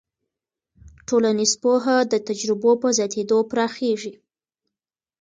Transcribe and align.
ټولنیز 1.07 1.53
پوهه 1.63 1.97
د 2.11 2.13
تجربو 2.27 2.71
په 2.81 2.87
زیاتېدو 2.97 3.37
پراخېږي. 3.51 4.13